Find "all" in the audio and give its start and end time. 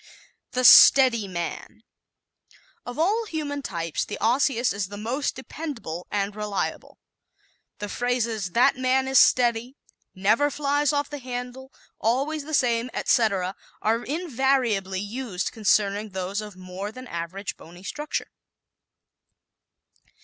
2.97-3.25